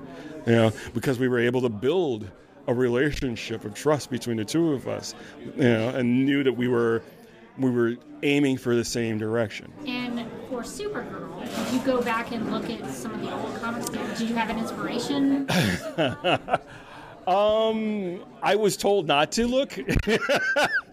you 0.46 0.52
know, 0.52 0.72
because 0.94 1.18
we 1.18 1.26
were 1.26 1.38
able 1.38 1.62
to 1.62 1.68
build 1.68 2.30
a 2.68 2.74
relationship 2.74 3.64
of 3.64 3.74
trust 3.74 4.10
between 4.10 4.36
the 4.36 4.44
two 4.44 4.72
of 4.72 4.86
us, 4.86 5.14
you 5.56 5.62
know, 5.62 5.88
and 5.88 6.24
knew 6.24 6.44
that 6.44 6.52
we 6.52 6.68
were 6.68 7.02
we 7.58 7.70
were 7.70 7.96
aiming 8.22 8.56
for 8.56 8.74
the 8.74 8.84
same 8.84 9.18
direction. 9.18 9.70
And 9.86 10.26
for 10.48 10.62
Supergirl, 10.62 11.44
did 11.70 11.74
you 11.74 11.80
go 11.84 12.00
back 12.00 12.32
and 12.32 12.50
look 12.50 12.70
at 12.70 12.88
some 12.90 13.12
of 13.12 13.20
the 13.20 13.30
old 13.30 13.54
comics? 13.60 13.90
Did 14.18 14.28
you 14.28 14.34
have 14.34 14.48
an 14.48 14.58
inspiration? 14.58 15.46
Um, 17.26 18.24
I 18.42 18.56
was 18.56 18.76
told 18.76 19.06
not 19.06 19.30
to 19.32 19.46
look, 19.46 19.78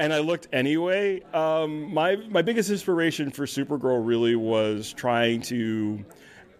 and 0.00 0.14
I 0.14 0.18
looked 0.20 0.48
anyway. 0.52 1.20
Um, 1.34 1.92
my 1.92 2.16
my 2.30 2.42
biggest 2.42 2.70
inspiration 2.70 3.30
for 3.30 3.44
Supergirl 3.44 4.04
really 4.04 4.34
was 4.34 4.92
trying 4.94 5.42
to, 5.42 6.02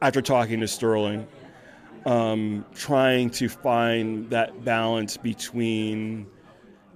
after 0.02 0.20
talking 0.20 0.60
to 0.60 0.68
Sterling, 0.68 1.26
um, 2.04 2.66
trying 2.74 3.30
to 3.30 3.48
find 3.48 4.28
that 4.28 4.62
balance 4.62 5.16
between 5.16 6.26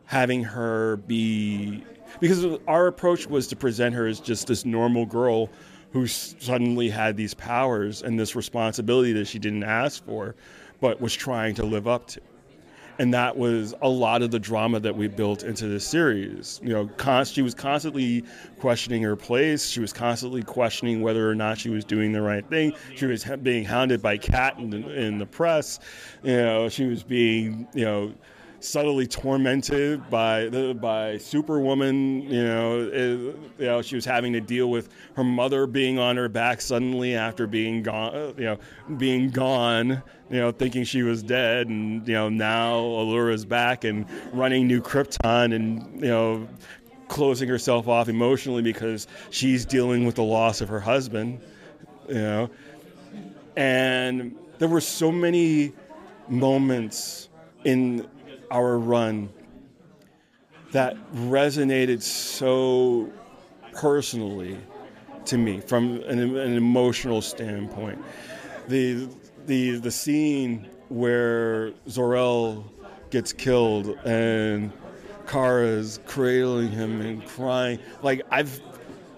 having 0.05 0.45
her 0.45 0.99
be 0.99 1.83
because 2.21 2.45
our 2.69 2.87
approach 2.87 3.27
was 3.27 3.49
to 3.49 3.57
present 3.57 3.95
her 3.95 4.07
as 4.07 4.21
just 4.21 4.47
this 4.47 4.67
normal 4.67 5.07
girl 5.07 5.49
who 5.93 6.07
suddenly 6.07 6.91
had 6.91 7.17
these 7.17 7.33
powers 7.33 8.03
and 8.03 8.21
this 8.21 8.37
responsibility 8.37 9.15
that 9.15 9.27
she 9.27 9.39
didn't 9.39 9.65
ask 9.65 10.05
for 10.05 10.37
but 10.81 11.01
was 11.01 11.15
trying 11.15 11.55
to 11.55 11.65
live 11.65 11.89
up 11.89 12.07
to 12.07 12.21
and 12.99 13.13
that 13.15 13.37
was 13.37 13.75
a 13.83 13.89
lot 13.89 14.23
of 14.23 14.31
the 14.31 14.39
drama 14.39 14.81
that 14.81 14.97
we 14.97 15.09
built 15.09 15.43
into 15.43 15.67
this 15.67 15.87
series. 15.87 16.61
You 16.63 16.71
know, 16.71 16.87
con- 16.97 17.25
she 17.25 17.43
was 17.43 17.55
constantly 17.55 18.25
questioning 18.59 19.03
her 19.03 19.17
place. 19.17 19.69
She 19.69 19.81
was 19.81 19.93
constantly 19.93 20.43
questioning 20.43 21.03
whether 21.03 21.29
or 21.29 21.35
not 21.35 21.59
she 21.59 21.71
was 21.71 21.85
doing 21.85 22.13
the 22.13 22.23
right 22.23 22.49
thing. 22.49 22.75
She 22.95 23.07
was 23.07 23.25
being 23.43 23.65
hounded 23.65 24.01
by 24.03 24.19
Cat 24.19 24.59
in, 24.59 24.73
in 24.73 25.19
the 25.19 25.27
press. 25.27 25.81
You 26.23 26.37
know, 26.37 26.69
she 26.69 26.87
was 26.87 27.03
being 27.03 27.67
you 27.75 27.85
know 27.85 28.15
subtly 28.65 29.07
tormented 29.07 30.09
by 30.11 30.49
the 30.49 30.75
by 30.75 31.19
Superwoman. 31.19 32.23
You 32.23 32.45
know, 32.45 32.81
it, 32.93 33.37
you 33.59 33.67
know, 33.67 33.83
she 33.83 33.95
was 33.95 34.05
having 34.05 34.33
to 34.33 34.41
deal 34.41 34.71
with 34.71 34.89
her 35.15 35.25
mother 35.25 35.67
being 35.67 35.99
on 35.99 36.17
her 36.17 36.29
back 36.29 36.61
suddenly 36.61 37.15
after 37.15 37.47
being 37.47 37.83
gone. 37.83 38.15
Eh, 38.15 38.33
you 38.39 38.45
know, 38.45 38.59
being 38.97 39.31
gone. 39.31 40.03
You 40.31 40.41
know, 40.41 40.51
thinking 40.53 40.85
she 40.85 41.03
was 41.03 41.23
dead, 41.23 41.69
and 41.69 42.07
you 42.09 42.15
know 42.15 42.29
now 42.29 42.77
Alura's 42.81 43.45
back 43.45 43.85
and 43.85 44.07
running 44.33 44.67
New 44.67 44.81
Krypton, 44.81 45.55
and 45.55 46.01
you 46.01 46.09
know. 46.09 46.49
Closing 47.07 47.51
herself 47.51 47.87
off 47.87 48.09
emotionally 48.09 48.63
because 48.63 49.07
she's 49.29 49.67
dealing 49.67 50.07
with 50.07 50.15
the 50.15 50.23
loss 50.23 50.63
of 50.63 50.71
her 50.71 50.81
husband, 50.81 51.39
you 52.09 52.15
know, 52.15 52.51
and 53.57 54.35
there 54.59 54.69
were 54.69 54.81
so 54.81 55.13
many 55.13 55.75
moments 56.29 57.29
in 57.65 58.09
our 58.51 58.79
run 58.79 59.29
that 60.73 60.97
resonated 61.13 62.03
so 62.03 63.11
personally 63.73 64.59
to 65.27 65.39
me 65.39 65.61
from 65.61 66.03
an, 66.03 66.19
an, 66.19 66.57
emotional 66.57 67.23
standpoint. 67.23 68.03
The 68.69 69.09
the 69.47 69.79
the 69.79 69.91
scene 69.91 70.69
where 70.89 71.73
Zor-El 71.89 72.71
gets 73.11 73.33
killed 73.33 73.97
and 74.05 74.73
Kara's 75.27 76.01
cradling 76.07 76.71
him 76.71 77.01
and 77.01 77.25
crying. 77.27 77.79
Like 78.03 78.23
I've, 78.31 78.61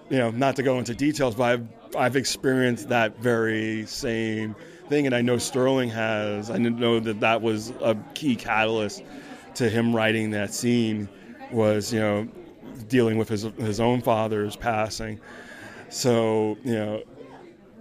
you 0.09 0.17
know, 0.17 0.31
not 0.31 0.55
to 0.57 0.63
go 0.63 0.79
into 0.79 0.93
details, 0.93 1.35
but 1.35 1.43
I've 1.43 1.67
I've 1.95 2.15
experienced 2.15 2.89
that 2.89 3.17
very 3.19 3.85
same 3.85 4.55
thing, 4.89 5.05
and 5.05 5.15
I 5.15 5.21
know 5.21 5.37
Sterling 5.37 5.89
has. 5.89 6.49
I 6.49 6.57
know 6.57 6.99
that 6.99 7.19
that 7.19 7.41
was 7.41 7.71
a 7.81 7.95
key 8.13 8.35
catalyst 8.35 9.03
to 9.55 9.69
him 9.69 9.95
writing 9.95 10.31
that 10.31 10.53
scene. 10.53 11.09
Was 11.51 11.93
you 11.93 11.99
know 11.99 12.27
dealing 12.87 13.17
with 13.17 13.29
his 13.29 13.43
his 13.57 13.79
own 13.79 14.01
father's 14.01 14.55
passing. 14.55 15.19
So 15.89 16.57
you 16.63 16.73
know, 16.73 17.03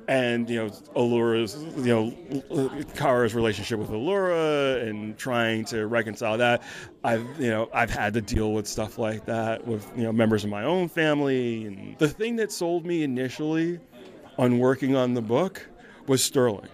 and 0.08 0.48
you 0.48 0.56
know 0.56 0.70
Alura's 0.94 1.56
you 1.84 1.92
know 1.94 2.84
Kara's 2.94 3.34
relationship 3.34 3.78
with 3.78 3.90
Allura 3.90 4.86
and 4.86 5.16
trying 5.18 5.64
to 5.66 5.86
reconcile 5.86 6.38
that. 6.38 6.62
I've 7.04 7.26
you 7.38 7.50
know 7.50 7.68
I've 7.72 7.90
had 7.90 8.14
to 8.14 8.20
deal 8.20 8.52
with 8.52 8.66
stuff 8.66 8.98
like 8.98 9.25
that 9.26 9.66
with 9.66 9.90
you 9.96 10.04
know 10.04 10.12
members 10.12 10.44
of 10.44 10.50
my 10.50 10.64
own 10.64 10.88
family. 10.88 11.66
And 11.66 11.98
the 11.98 12.08
thing 12.08 12.36
that 12.36 12.52
sold 12.52 12.86
me 12.86 13.02
initially 13.02 13.80
on 14.38 14.58
working 14.58 14.94
on 14.94 15.14
the 15.14 15.22
book 15.22 15.66
was 16.06 16.22
Sterling. 16.22 16.68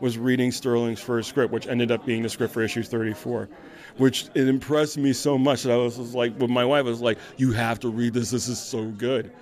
Was 0.00 0.16
reading 0.16 0.52
Sterling's 0.52 1.00
first 1.00 1.28
script, 1.28 1.52
which 1.52 1.66
ended 1.66 1.90
up 1.90 2.06
being 2.06 2.22
the 2.22 2.28
script 2.28 2.54
for 2.54 2.62
issue 2.62 2.82
34 2.82 3.48
which 3.98 4.28
it 4.34 4.48
impressed 4.48 4.96
me 4.96 5.12
so 5.12 5.36
much 5.36 5.64
that 5.64 5.72
I 5.72 5.76
was, 5.76 5.98
was 5.98 6.14
like, 6.14 6.38
but 6.38 6.48
my 6.48 6.64
wife 6.64 6.84
was 6.84 7.00
like, 7.00 7.18
"You 7.36 7.52
have 7.52 7.80
to 7.80 7.88
read 7.88 8.14
this. 8.14 8.30
This 8.30 8.48
is 8.48 8.58
so 8.58 8.84
good," 8.86 9.32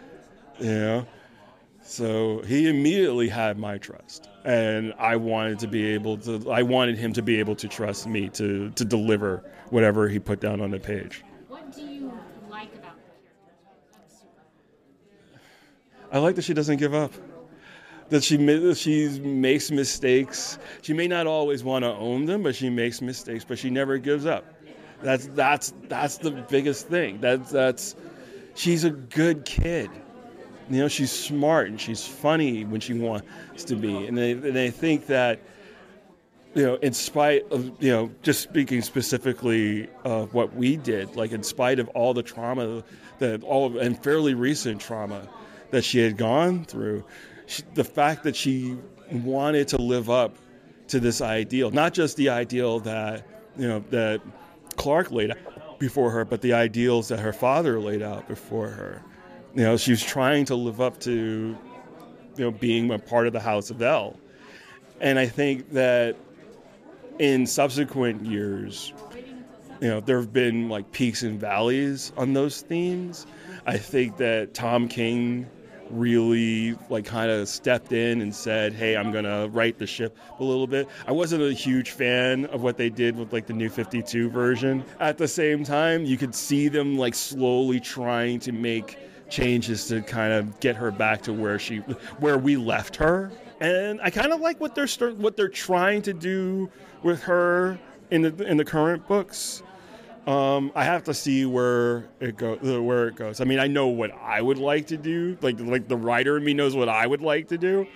you 0.58 0.66
know. 0.66 1.06
So 1.82 2.42
he 2.42 2.68
immediately 2.68 3.28
had 3.28 3.58
my 3.58 3.78
trust, 3.78 4.28
and 4.44 4.92
I 4.98 5.16
wanted 5.16 5.58
to 5.60 5.68
be 5.68 5.86
able 5.86 6.18
to. 6.18 6.50
I 6.50 6.62
wanted 6.62 6.98
him 6.98 7.12
to 7.12 7.22
be 7.22 7.38
able 7.38 7.54
to 7.56 7.68
trust 7.68 8.06
me 8.06 8.28
to 8.30 8.70
to 8.70 8.84
deliver 8.84 9.44
whatever 9.70 10.08
he 10.08 10.18
put 10.18 10.40
down 10.40 10.60
on 10.60 10.70
the 10.70 10.80
page. 10.80 11.22
What 11.48 11.72
do 11.72 11.82
you 11.82 12.12
like 12.50 12.74
about 12.74 12.96
the 12.96 13.12
character? 13.28 13.80
I 16.12 16.18
like 16.18 16.34
that 16.36 16.42
she 16.42 16.54
doesn't 16.54 16.78
give 16.78 16.94
up. 16.94 17.12
That 18.08 18.22
she 18.22 18.36
she 18.74 19.18
makes 19.20 19.70
mistakes. 19.70 20.58
She 20.82 20.92
may 20.92 21.08
not 21.08 21.26
always 21.26 21.64
want 21.64 21.84
to 21.84 21.92
own 21.92 22.26
them, 22.26 22.42
but 22.42 22.54
she 22.54 22.70
makes 22.70 23.02
mistakes. 23.02 23.44
But 23.44 23.58
she 23.58 23.68
never 23.68 23.98
gives 23.98 24.26
up. 24.26 24.44
That's 25.02 25.26
that's 25.28 25.74
that's 25.88 26.18
the 26.18 26.30
biggest 26.30 26.88
thing. 26.88 27.20
That's 27.20 27.50
that's 27.50 27.96
she's 28.54 28.84
a 28.84 28.90
good 28.90 29.44
kid. 29.44 29.90
You 30.70 30.80
know, 30.80 30.88
she's 30.88 31.12
smart 31.12 31.68
and 31.68 31.80
she's 31.80 32.06
funny 32.06 32.64
when 32.64 32.80
she 32.80 32.94
wants 32.94 33.64
to 33.64 33.76
be. 33.76 34.06
And 34.06 34.16
they 34.16 34.32
and 34.32 34.54
they 34.54 34.70
think 34.70 35.06
that 35.06 35.40
you 36.54 36.62
know, 36.62 36.74
in 36.76 36.94
spite 36.94 37.44
of 37.52 37.70
you 37.82 37.92
know, 37.92 38.10
just 38.22 38.40
speaking 38.40 38.80
specifically 38.82 39.88
of 40.04 40.32
what 40.32 40.54
we 40.54 40.76
did, 40.76 41.14
like 41.14 41.32
in 41.32 41.42
spite 41.42 41.78
of 41.78 41.88
all 41.88 42.14
the 42.14 42.22
trauma 42.22 42.82
that 43.18 43.42
all 43.44 43.78
and 43.78 44.02
fairly 44.02 44.34
recent 44.34 44.80
trauma 44.80 45.28
that 45.70 45.84
she 45.84 45.98
had 45.98 46.16
gone 46.16 46.64
through, 46.64 47.04
she, 47.46 47.62
the 47.74 47.84
fact 47.84 48.22
that 48.24 48.36
she 48.36 48.76
wanted 49.10 49.68
to 49.68 49.78
live 49.78 50.10
up 50.10 50.36
to 50.88 51.00
this 51.00 51.20
ideal, 51.20 51.70
not 51.70 51.94
just 51.94 52.16
the 52.16 52.28
ideal 52.28 52.80
that 52.80 53.26
you 53.56 53.66
know 53.66 53.84
that 53.90 54.20
Clark 54.76 55.10
laid 55.10 55.30
out 55.30 55.78
before 55.78 56.10
her, 56.10 56.24
but 56.24 56.42
the 56.42 56.52
ideals 56.52 57.08
that 57.08 57.18
her 57.18 57.32
father 57.32 57.80
laid 57.80 58.02
out 58.02 58.28
before 58.28 58.68
her. 58.68 59.02
You 59.54 59.62
know, 59.62 59.76
she 59.76 59.92
was 59.92 60.02
trying 60.02 60.44
to 60.46 60.54
live 60.54 60.80
up 60.80 61.00
to 61.00 61.56
you 62.36 62.44
know 62.44 62.50
being 62.50 62.90
a 62.90 62.98
part 62.98 63.26
of 63.26 63.32
the 63.32 63.40
House 63.40 63.70
of 63.70 63.80
El, 63.80 64.18
and 65.00 65.18
I 65.18 65.26
think 65.26 65.70
that 65.70 66.16
in 67.18 67.46
subsequent 67.46 68.26
years, 68.26 68.92
you 69.80 69.88
know, 69.88 70.00
there 70.00 70.18
have 70.18 70.32
been 70.32 70.68
like 70.68 70.90
peaks 70.92 71.22
and 71.22 71.40
valleys 71.40 72.12
on 72.16 72.32
those 72.32 72.60
themes. 72.60 73.26
I 73.66 73.78
think 73.78 74.16
that 74.18 74.54
Tom 74.54 74.88
King 74.88 75.46
really 75.90 76.76
like 76.90 77.04
kind 77.04 77.30
of 77.30 77.48
stepped 77.48 77.92
in 77.92 78.20
and 78.20 78.34
said, 78.34 78.72
"Hey, 78.72 78.96
I'm 78.96 79.12
gonna 79.12 79.48
right 79.48 79.76
the 79.78 79.86
ship 79.86 80.16
a 80.38 80.44
little 80.44 80.66
bit." 80.66 80.88
I 81.06 81.12
wasn't 81.12 81.42
a 81.42 81.52
huge 81.52 81.90
fan 81.90 82.46
of 82.46 82.62
what 82.62 82.76
they 82.76 82.90
did 82.90 83.16
with 83.16 83.32
like 83.32 83.46
the 83.46 83.52
new 83.52 83.68
52 83.68 84.30
version. 84.30 84.84
At 85.00 85.18
the 85.18 85.28
same 85.28 85.64
time, 85.64 86.04
you 86.04 86.16
could 86.16 86.34
see 86.34 86.68
them 86.68 86.96
like 86.96 87.14
slowly 87.14 87.80
trying 87.80 88.38
to 88.40 88.52
make 88.52 88.98
changes 89.28 89.86
to 89.88 90.02
kind 90.02 90.32
of 90.32 90.58
get 90.60 90.76
her 90.76 90.90
back 90.90 91.22
to 91.22 91.32
where 91.32 91.58
she 91.58 91.78
where 92.18 92.38
we 92.38 92.56
left 92.56 92.96
her. 92.96 93.30
And 93.60 94.00
I 94.02 94.10
kind 94.10 94.32
of 94.32 94.40
like 94.40 94.60
what 94.60 94.74
they're 94.74 95.10
what 95.14 95.36
they're 95.36 95.48
trying 95.48 96.02
to 96.02 96.12
do 96.12 96.70
with 97.02 97.22
her 97.22 97.78
in 98.10 98.22
the 98.22 98.46
in 98.46 98.56
the 98.56 98.64
current 98.64 99.06
books. 99.08 99.62
Um, 100.26 100.72
I 100.74 100.84
have 100.84 101.04
to 101.04 101.14
see 101.14 101.46
where 101.46 102.08
it 102.18 102.36
goes. 102.36 102.58
Where 102.60 103.08
it 103.08 103.14
goes. 103.14 103.40
I 103.40 103.44
mean, 103.44 103.60
I 103.60 103.68
know 103.68 103.86
what 103.86 104.10
I 104.10 104.42
would 104.42 104.58
like 104.58 104.88
to 104.88 104.96
do. 104.96 105.38
Like, 105.40 105.60
like 105.60 105.86
the 105.86 105.96
writer 105.96 106.36
in 106.36 106.44
me 106.44 106.52
knows 106.52 106.74
what 106.74 106.88
I 106.88 107.06
would 107.06 107.20
like 107.22 107.46
to 107.48 107.58
do, 107.58 107.86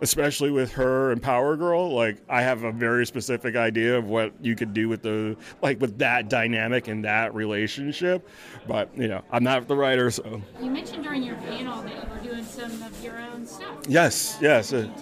especially 0.00 0.52
with 0.52 0.70
her 0.74 1.10
and 1.10 1.20
Power 1.20 1.56
Girl. 1.56 1.92
Like, 1.92 2.18
I 2.28 2.42
have 2.42 2.62
a 2.62 2.70
very 2.70 3.04
specific 3.06 3.56
idea 3.56 3.98
of 3.98 4.04
what 4.04 4.32
you 4.40 4.54
could 4.54 4.72
do 4.72 4.88
with 4.88 5.02
the 5.02 5.36
like 5.62 5.80
with 5.80 5.98
that 5.98 6.28
dynamic 6.28 6.86
and 6.86 7.04
that 7.04 7.34
relationship. 7.34 8.28
But 8.68 8.96
you 8.96 9.08
know, 9.08 9.22
I'm 9.32 9.42
not 9.42 9.66
the 9.66 9.76
writer, 9.76 10.12
so. 10.12 10.40
You 10.60 10.70
mentioned 10.70 11.02
during 11.02 11.24
your 11.24 11.36
panel 11.36 11.82
that 11.82 11.92
you 11.92 12.08
were 12.08 12.34
doing 12.34 12.44
some 12.44 12.82
of 12.84 13.02
your 13.02 13.18
own 13.18 13.46
stuff. 13.46 13.80
Yes, 13.88 14.38
yes. 14.40 14.70
Can 14.70 14.92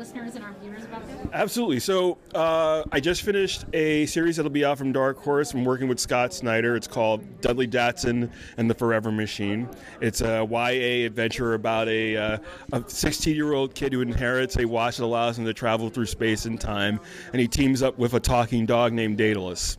listeners 0.00 0.34
and 0.34 0.42
our 0.42 0.54
viewers 0.62 0.82
about 0.84 1.06
that? 1.06 1.28
Absolutely. 1.34 1.78
So 1.78 2.16
uh, 2.34 2.84
I 2.90 3.00
just 3.00 3.20
finished 3.20 3.66
a 3.74 4.06
series 4.06 4.36
that'll 4.36 4.50
be 4.50 4.64
out 4.64 4.78
from 4.78 4.92
Dark 4.92 5.18
Horse. 5.18 5.52
I'm 5.52 5.62
working 5.62 5.88
with 5.88 6.00
Scott 6.00 6.32
Snyder. 6.32 6.74
It's 6.74 6.88
called 6.88 7.22
Dudley 7.42 7.68
Datson 7.68 8.30
and 8.56 8.70
the 8.70 8.74
Forever 8.74 9.12
Machine. 9.12 9.68
It's 10.00 10.22
a 10.22 10.48
YA 10.50 11.04
adventure 11.04 11.52
about 11.52 11.88
a 11.88 12.16
uh, 12.16 12.38
16 12.86 13.36
year 13.36 13.52
old 13.52 13.74
kid 13.74 13.92
who 13.92 14.00
inherits 14.00 14.56
a 14.56 14.64
watch 14.64 14.96
that 14.96 15.04
allows 15.04 15.38
him 15.38 15.44
to 15.44 15.52
travel 15.52 15.90
through 15.90 16.06
space 16.06 16.46
and 16.46 16.58
time, 16.58 16.98
and 17.34 17.40
he 17.40 17.46
teams 17.46 17.82
up 17.82 17.98
with 17.98 18.14
a 18.14 18.20
talking 18.20 18.64
dog 18.64 18.94
named 18.94 19.18
Daedalus, 19.18 19.76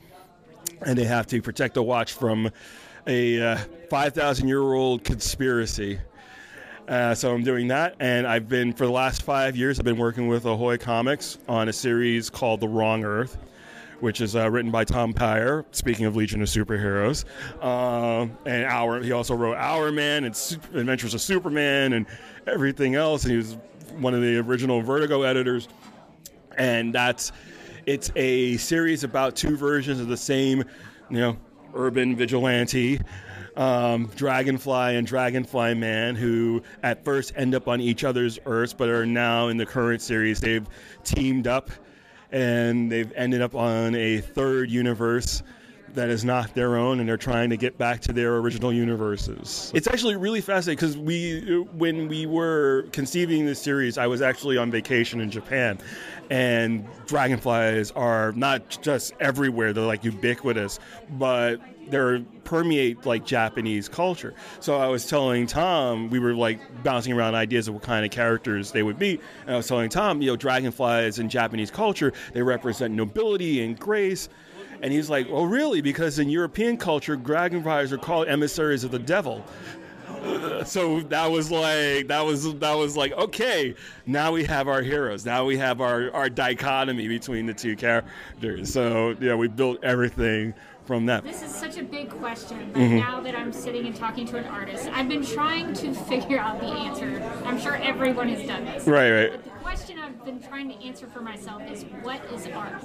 and 0.86 0.96
they 0.96 1.06
have 1.06 1.25
to 1.28 1.42
protect 1.42 1.74
the 1.74 1.82
watch 1.82 2.13
from 2.13 2.51
a 3.08 3.42
uh, 3.42 3.58
5,000 3.90 4.48
year 4.48 4.62
old 4.62 5.04
conspiracy. 5.04 6.00
Uh, 6.88 7.15
so 7.15 7.33
I'm 7.33 7.43
doing 7.43 7.67
that, 7.69 7.95
and 8.00 8.27
I've 8.27 8.50
been 8.50 8.73
for 8.73 8.85
the 8.85 8.91
last 8.91 9.21
five 9.21 9.55
years. 9.55 9.79
I've 9.79 9.85
been 9.85 9.97
working 9.97 10.27
with 10.27 10.45
Ahoy 10.45 10.77
Comics 10.77 11.38
on 11.47 11.69
a 11.69 11.73
series 11.73 12.29
called 12.29 12.59
The 12.59 12.67
Wrong 12.67 13.05
Earth, 13.05 13.38
which 14.00 14.19
is 14.19 14.35
uh, 14.35 14.50
written 14.50 14.71
by 14.71 14.83
Tom 14.83 15.13
Peyer. 15.13 15.63
Speaking 15.71 16.05
of 16.05 16.15
Legion 16.15 16.41
of 16.41 16.50
Superheroes, 16.50 17.23
um, 17.63 18.38
and 18.45 18.65
Our 18.65 19.01
he 19.01 19.11
also 19.11 19.35
wrote 19.35 19.57
Hourman 19.57 20.25
and 20.25 20.35
Super, 20.35 20.79
Adventures 20.79 21.13
of 21.13 21.21
Superman 21.21 21.93
and 21.93 22.05
everything 22.47 22.95
else. 22.95 23.23
And 23.23 23.31
he 23.31 23.38
was 23.38 23.57
one 24.00 24.13
of 24.13 24.21
the 24.21 24.38
original 24.38 24.81
Vertigo 24.81 25.21
editors, 25.21 25.69
and 26.57 26.93
that's 26.93 27.31
it's 27.85 28.11
a 28.15 28.57
series 28.57 29.03
about 29.03 29.35
two 29.35 29.55
versions 29.55 30.00
of 30.00 30.07
the 30.07 30.17
same, 30.17 30.63
you 31.09 31.19
know, 31.19 31.38
urban 31.73 32.15
vigilante 32.15 33.00
um, 33.55 34.10
Dragonfly 34.15 34.96
and 34.96 35.05
Dragonfly 35.05 35.75
Man, 35.75 36.15
who 36.15 36.63
at 36.84 37.03
first 37.03 37.34
end 37.36 37.55
up 37.55 37.67
on 37.67 37.81
each 37.81 38.03
other's 38.03 38.39
Earths, 38.46 38.74
but 38.74 38.89
are 38.89 39.05
now 39.05 39.48
in 39.50 39.58
the 39.58 39.65
current 39.65 40.01
series, 40.01 40.39
they've 40.39 40.67
teamed 41.03 41.48
up 41.48 41.70
and 42.31 42.91
they've 42.91 43.12
ended 43.13 43.41
up 43.41 43.55
on 43.55 43.93
a 43.96 44.20
third 44.20 44.72
universe 44.72 45.43
that 45.95 46.10
is 46.10 46.24
not 46.24 46.53
their 46.55 46.77
own 46.77 47.00
and 47.00 47.07
they're 47.07 47.17
trying 47.17 47.50
to 47.50 47.57
get 47.57 47.77
back 47.77 48.01
to 48.01 48.13
their 48.13 48.38
original 48.38 48.74
universes. 48.74 49.71
It's 49.74 49.88
actually 49.88 50.15
really 50.15 50.41
fascinating 50.41 50.77
because 50.77 50.98
we 50.98 51.65
when 51.74 52.07
we 52.07 52.25
were 52.25 52.88
conceiving 52.91 53.45
this 53.45 53.62
series, 53.62 53.98
I 53.98 54.07
was 54.07 54.21
actually 54.21 54.57
on 54.57 54.71
vacation 54.71 55.21
in 55.21 55.31
Japan 55.31 55.79
and 56.29 56.88
dragonflies 57.07 57.91
are 57.91 58.31
not 58.33 58.77
just 58.81 59.13
everywhere, 59.19 59.74
they're 59.74 59.86
like 59.86 60.03
ubiquitous, 60.03 60.79
but 61.12 61.60
they're 61.89 62.21
permeate 62.43 63.05
like 63.05 63.25
Japanese 63.25 63.89
culture. 63.89 64.33
So 64.60 64.77
I 64.77 64.88
was 64.88 65.05
telling 65.07 65.45
Tom, 65.45 66.10
we 66.10 66.19
were 66.19 66.33
like 66.33 66.60
bouncing 66.83 67.13
around 67.13 67.36
ideas 67.36 67.67
of 67.67 67.74
what 67.74 67.83
kind 67.83 68.05
of 68.05 68.12
characters 68.12 68.71
they 68.71 68.83
would 68.83 68.98
be. 68.98 69.19
And 69.45 69.55
I 69.55 69.57
was 69.57 69.67
telling 69.67 69.89
Tom, 69.89 70.21
you 70.21 70.27
know, 70.27 70.36
dragonflies 70.36 71.19
in 71.19 71.29
Japanese 71.29 71.69
culture, 71.69 72.13
they 72.33 72.41
represent 72.41 72.93
nobility 72.93 73.63
and 73.63 73.77
grace. 73.77 74.29
And 74.81 74.91
he's 74.91 75.09
like, 75.09 75.27
"Oh, 75.29 75.43
really? 75.43 75.81
Because 75.81 76.19
in 76.19 76.29
European 76.29 76.77
culture, 76.77 77.15
dragonflies 77.15 77.91
are 77.93 77.97
called 77.97 78.27
emissaries 78.27 78.83
of 78.83 78.91
the 78.91 79.00
devil." 79.00 79.43
So 80.65 81.00
that 81.01 81.31
was 81.31 81.50
like 81.50 82.07
that 82.09 82.23
was 82.23 82.53
that 82.59 82.73
was 82.73 82.95
like 82.95 83.11
okay. 83.13 83.73
Now 84.05 84.31
we 84.31 84.43
have 84.43 84.67
our 84.67 84.83
heroes. 84.83 85.25
Now 85.25 85.45
we 85.45 85.57
have 85.57 85.81
our 85.81 86.13
our 86.13 86.29
dichotomy 86.29 87.07
between 87.07 87.47
the 87.47 87.55
two 87.55 87.75
characters. 87.75 88.71
So 88.71 89.15
yeah, 89.19 89.33
we 89.33 89.47
built 89.47 89.83
everything 89.83 90.53
from 90.85 91.07
that. 91.07 91.23
This 91.23 91.41
is 91.41 91.50
such 91.53 91.77
a 91.77 91.83
big 91.83 92.09
question, 92.11 92.69
but 92.71 92.81
Mhm. 92.81 93.00
now 93.00 93.19
that 93.21 93.35
I'm 93.35 93.51
sitting 93.51 93.88
and 93.88 93.95
talking 93.95 94.27
to 94.27 94.38
an 94.38 94.45
artist, 94.45 94.89
I've 94.93 95.07
been 95.09 95.25
trying 95.25 95.73
to 95.75 95.91
figure 96.11 96.38
out 96.38 96.59
the 96.59 96.67
answer. 96.67 97.23
I'm 97.45 97.59
sure 97.59 97.77
everyone 97.77 98.29
has 98.29 98.47
done 98.47 98.65
this. 98.65 98.85
Right, 98.85 99.11
right. 99.11 99.39
The 100.24 100.32
I've 100.32 100.40
been 100.40 100.50
trying 100.50 100.70
to 100.70 100.86
answer 100.86 101.08
for 101.08 101.22
myself 101.22 101.63
is 101.72 101.84
what 102.04 102.24
is 102.32 102.46
art? 102.48 102.84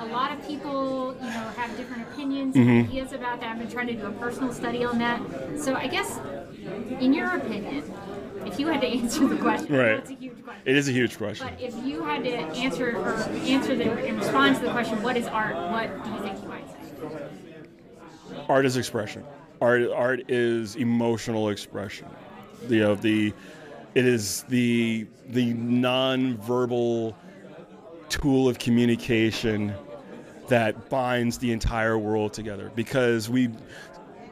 A 0.00 0.06
lot 0.06 0.32
of 0.32 0.44
people, 0.48 1.14
you 1.20 1.26
know, 1.26 1.52
have 1.56 1.76
different 1.76 2.02
opinions 2.08 2.56
and 2.56 2.66
Mhm. 2.68 2.88
ideas 2.88 3.12
about 3.12 3.40
that. 3.40 3.50
I've 3.50 3.58
been 3.58 3.70
trying 3.70 3.86
to 3.88 3.92
do 3.92 4.06
a 4.06 4.10
personal 4.12 4.52
study 4.52 4.84
on 4.84 4.98
that. 4.98 5.20
So 5.58 5.74
I 5.74 5.86
guess, 5.86 6.18
in 7.00 7.12
your 7.12 7.36
opinion, 7.36 7.84
if 8.46 8.58
you 8.58 8.66
had 8.66 8.80
to 8.80 8.86
answer 9.00 9.26
the 9.28 9.36
question, 9.36 9.76
Right. 9.76 9.98
it's 9.98 10.10
a 10.10 10.14
huge 10.14 10.42
question. 10.44 10.62
It 10.64 10.76
is 10.76 10.88
a 10.88 10.92
huge 10.92 11.16
question. 11.18 11.48
But 11.54 11.62
if 11.62 11.86
you 11.86 12.02
had 12.02 12.24
to 12.24 12.30
answer 12.36 12.96
or 12.96 13.14
answer 13.46 13.76
the 13.76 14.04
in 14.04 14.16
response 14.16 14.58
to 14.58 14.64
the 14.66 14.72
question, 14.72 15.02
what 15.02 15.16
is 15.16 15.26
art? 15.28 15.54
What 15.70 16.04
do 16.04 16.10
you 16.10 16.18
think 16.18 16.42
you 16.42 16.48
might 16.48 16.66
say? 16.68 16.76
art 18.48 18.66
is 18.66 18.76
expression. 18.76 19.22
Art 19.60 19.82
art 19.94 20.28
is 20.30 20.74
emotional 20.76 21.48
expression. 21.50 22.08
You 22.68 22.80
know 22.80 22.94
the 22.96 23.32
it 23.96 24.04
is 24.04 24.42
the 24.50 25.06
the 25.30 25.54
non-verbal 25.54 27.16
tool 28.10 28.46
of 28.46 28.58
communication 28.58 29.72
that 30.48 30.90
binds 30.90 31.38
the 31.38 31.50
entire 31.50 31.96
world 31.96 32.34
together. 32.34 32.70
Because 32.76 33.30
we 33.30 33.48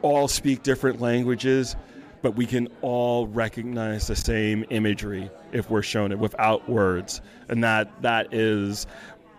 all 0.03 0.27
speak 0.27 0.61
different 0.61 1.01
languages 1.01 1.75
but 2.21 2.35
we 2.35 2.45
can 2.47 2.67
all 2.81 3.27
recognize 3.27 4.07
the 4.07 4.15
same 4.15 4.65
imagery 4.71 5.29
if 5.51 5.69
we're 5.69 5.83
shown 5.83 6.11
it 6.11 6.17
without 6.17 6.67
words. 6.67 7.21
And 7.49 7.63
that 7.63 8.01
that 8.01 8.33
is 8.33 8.87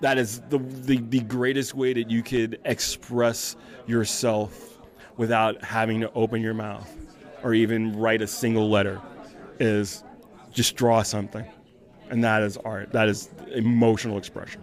that 0.00 0.18
is 0.18 0.40
the, 0.50 0.58
the, 0.58 0.98
the 0.98 1.20
greatest 1.20 1.74
way 1.74 1.92
that 1.94 2.10
you 2.10 2.22
could 2.22 2.60
express 2.64 3.56
yourself 3.86 4.78
without 5.16 5.64
having 5.64 6.00
to 6.00 6.12
open 6.12 6.42
your 6.42 6.54
mouth 6.54 6.88
or 7.42 7.54
even 7.54 7.96
write 7.98 8.22
a 8.22 8.26
single 8.26 8.68
letter 8.70 9.00
is 9.58 10.04
just 10.52 10.76
draw 10.76 11.02
something. 11.02 11.44
And 12.10 12.22
that 12.24 12.42
is 12.42 12.56
art. 12.58 12.92
That 12.92 13.08
is 13.08 13.28
emotional 13.52 14.16
expression 14.18 14.62